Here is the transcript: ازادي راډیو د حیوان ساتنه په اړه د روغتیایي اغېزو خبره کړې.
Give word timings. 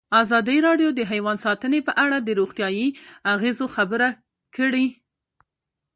ازادي 0.21 0.57
راډیو 0.67 0.89
د 0.93 0.99
حیوان 1.11 1.37
ساتنه 1.45 1.77
په 1.87 1.93
اړه 2.03 2.17
د 2.21 2.29
روغتیایي 2.39 2.87
اغېزو 3.33 3.65
خبره 3.75 4.09
کړې. 4.55 4.87